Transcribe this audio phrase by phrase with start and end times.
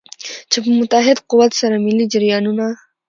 [0.51, 2.67] چې په متحد قوت سره ملي جریانونه.